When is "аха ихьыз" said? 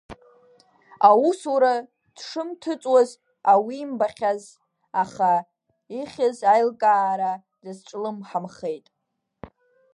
5.01-6.37